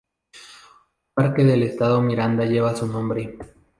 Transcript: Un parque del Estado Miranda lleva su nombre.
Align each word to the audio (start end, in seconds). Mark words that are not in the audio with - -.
Un 0.33 1.13
parque 1.13 1.43
del 1.43 1.61
Estado 1.61 2.01
Miranda 2.01 2.45
lleva 2.45 2.75
su 2.75 2.87
nombre. 2.87 3.37